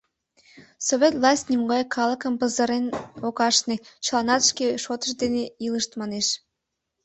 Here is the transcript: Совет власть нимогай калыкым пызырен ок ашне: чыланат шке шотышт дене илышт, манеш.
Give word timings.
Совет 0.87 1.13
власть 1.19 1.47
нимогай 1.51 1.83
калыкым 1.95 2.33
пызырен 2.39 2.85
ок 3.27 3.37
ашне: 3.47 3.75
чыланат 4.05 4.41
шке 4.49 4.65
шотышт 4.83 5.15
дене 5.23 5.43
илышт, 5.65 5.91
манеш. 5.99 6.27